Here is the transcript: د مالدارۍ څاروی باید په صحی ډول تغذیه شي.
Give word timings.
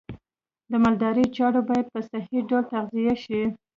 د 0.69 0.71
مالدارۍ 0.83 1.25
څاروی 1.35 1.67
باید 1.69 1.85
په 1.93 1.99
صحی 2.09 2.37
ډول 2.49 2.63
تغذیه 2.73 3.15
شي. 3.23 3.41